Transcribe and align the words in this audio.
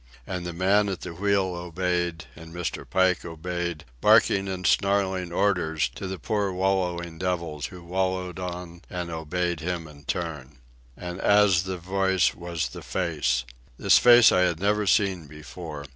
And 0.25 0.47
the 0.47 0.51
man 0.53 0.89
at 0.89 1.01
the 1.01 1.13
wheel 1.13 1.53
obeyed, 1.53 2.25
and 2.35 2.51
Mr. 2.55 2.89
Pike 2.89 3.23
obeyed, 3.23 3.85
barking 4.01 4.47
and 4.47 4.65
snarling 4.65 5.31
orders 5.31 5.89
to 5.89 6.07
the 6.07 6.17
poor 6.17 6.51
wallowing 6.51 7.19
devils 7.19 7.67
who 7.67 7.83
wallowed 7.83 8.39
on 8.39 8.81
and 8.89 9.11
obeyed 9.11 9.59
him 9.59 9.87
in 9.87 10.05
turn. 10.05 10.57
And 10.97 11.19
as 11.21 11.65
the 11.65 11.77
voice 11.77 12.33
was 12.33 12.69
the 12.69 12.81
face. 12.81 13.45
This 13.77 13.99
face 13.99 14.31
I 14.31 14.39
had 14.41 14.59
never 14.59 14.87
seen 14.87 15.27
before. 15.27 15.85